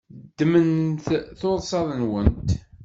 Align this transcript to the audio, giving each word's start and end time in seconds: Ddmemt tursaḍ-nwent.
Ddmemt 0.27 1.05
tursaḍ-nwent. 1.39 2.49